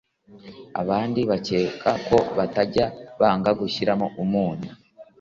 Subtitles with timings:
[0.81, 2.85] abandi bakeka ko batajya
[3.19, 4.71] banga gushyiramo umunyu